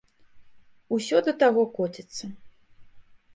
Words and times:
Усё 0.97 1.17
да 1.27 1.33
таго 1.43 1.67
коціцца. 1.77 2.25